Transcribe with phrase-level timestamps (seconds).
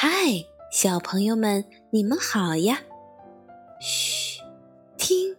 [0.00, 0.08] 嗨，
[0.70, 2.78] 小朋友们，你们好呀！
[3.80, 4.38] 嘘，
[4.96, 5.34] 听，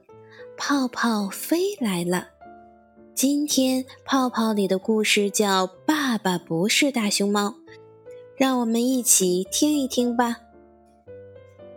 [0.57, 2.27] 泡泡飞来了。
[3.15, 7.47] 今天泡泡里的故事叫《爸爸不是大熊猫》，
[8.35, 10.35] 让我们一起听一听吧。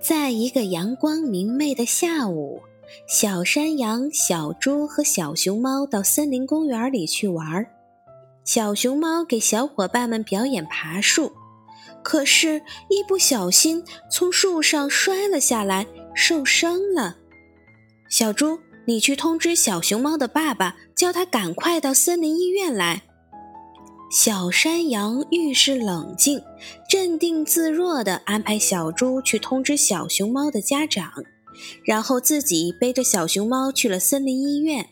[0.00, 2.62] 在一个阳光明媚的下午，
[3.06, 7.64] 小山羊、小猪和小熊猫到森林公园里去玩。
[8.42, 11.30] 小熊猫给小伙伴们表演爬树。
[12.02, 17.16] 可是，一不小心从树上摔了下来，受伤了。
[18.10, 23.02] 小猪，你去通知小熊猫的爸爸，叫他赶快到森林医院来。
[24.10, 26.42] 小山羊遇事冷静、
[26.86, 31.10] 镇定自若地安排小猪去通知小熊猫的家长，
[31.86, 34.90] 然后自己背着小熊猫去了森林医院。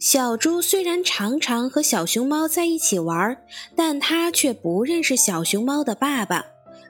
[0.00, 3.36] 小猪虽然常常和小熊猫在一起玩，
[3.76, 6.42] 但它却不认识小熊猫的爸爸。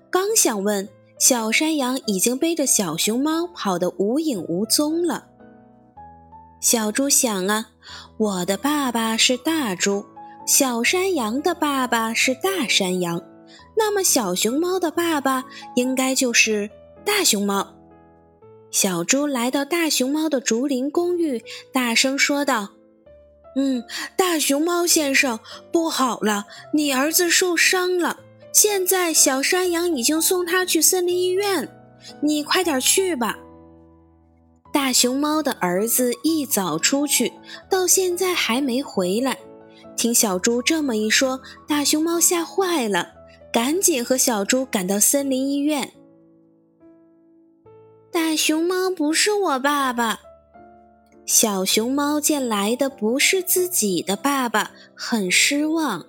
[0.08, 5.26] 刚想问，小山羊已经背着小熊猫跑得无影无踪了。
[6.60, 7.70] 小猪想啊，
[8.16, 10.06] 我的爸爸是大猪，
[10.46, 13.20] 小山羊的爸爸是大山羊，
[13.76, 16.70] 那么小熊猫的爸爸应该就是
[17.04, 17.74] 大熊猫。
[18.70, 22.68] 小猪来到大熊猫的竹林公寓，大声说道。
[23.56, 23.84] 嗯，
[24.16, 25.40] 大熊猫先生，
[25.72, 28.20] 不好了，你儿子受伤了。
[28.52, 31.68] 现在小山羊已经送他去森林医院，
[32.20, 33.38] 你快点去吧。
[34.72, 37.32] 大熊猫的儿子一早出去，
[37.68, 39.36] 到现在还没回来。
[39.96, 43.12] 听小猪这么一说，大熊猫吓坏了，
[43.52, 45.92] 赶紧和小猪赶到森林医院。
[48.12, 50.20] 大熊猫不是我爸爸。
[51.32, 56.04] 小熊猫见来的不是自己的爸爸，很失望。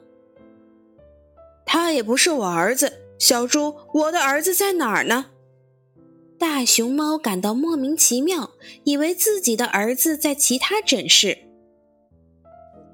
[1.64, 5.28] 他也不是我儿子，小猪，我的儿子在哪儿呢？
[6.40, 8.50] 大熊猫感到莫名其妙，
[8.84, 11.38] 以为自己的儿子在其他诊室。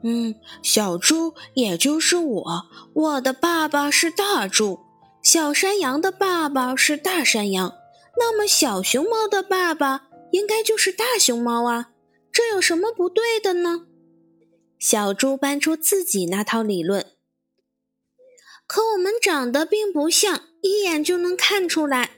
[0.03, 4.81] 嗯，小猪，也就是我，我的爸爸是大猪，
[5.23, 7.73] 小山羊的爸爸是大山羊，
[8.17, 11.91] 那么小熊猫的爸爸应该就是大熊猫啊。
[12.57, 13.85] 有什么不对的呢？
[14.79, 17.05] 小猪搬出自己那套理论。
[18.65, 22.13] 可我们长得并不像，一眼就能看出来。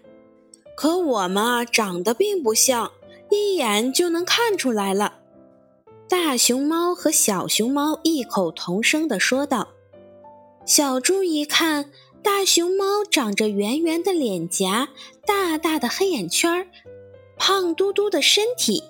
[0.78, 2.94] 可我们长得并不像，
[3.30, 5.20] 一眼就能看出来了。
[6.08, 9.68] 大熊猫和小熊猫异口同声地说道。
[10.66, 11.92] 小猪一看，
[12.24, 14.88] 大熊猫长着圆圆的脸颊，
[15.26, 16.72] 大大的黑眼圈，
[17.36, 18.82] 胖嘟嘟的身体。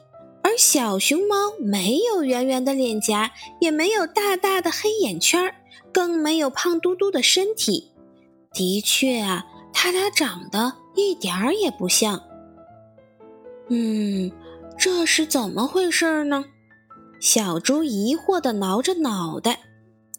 [0.49, 5.53] 而小熊猫没有圆圆的脸颊，也没有大大的黑眼圈，
[5.93, 7.91] 更没有胖嘟嘟的身体。
[8.51, 12.19] 的确啊，它俩长得一点儿也不像。
[13.67, 14.31] 嗯，
[14.75, 16.45] 这是怎么回事呢？
[17.21, 19.59] 小猪疑惑地挠着脑袋。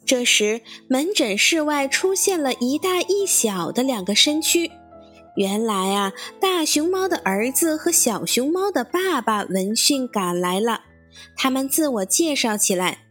[0.07, 4.71] 这时，门诊室外出现了一大一小的两个身躯。
[5.37, 10.83] 原来啊，大熊猫的儿子和小熊猫的爸爸闻讯赶来了。
[11.37, 13.07] 他们自我介绍起来：“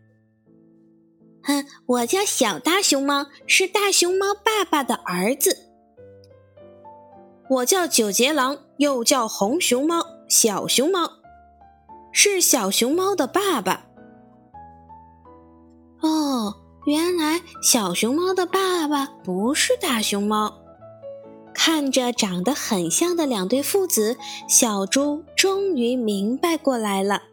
[1.43, 5.57] 哼，我叫小大熊猫，是大熊猫爸爸的儿子。
[7.49, 11.09] 我叫九节狼，又叫红熊猫，小熊猫
[12.11, 13.85] 是小熊猫的爸爸。”
[16.01, 16.55] 哦，
[16.85, 20.58] 原来小熊猫的爸爸不是大熊猫。
[21.61, 24.15] 看着长得很像的两对父子，
[24.47, 27.23] 小猪终于明白过来了。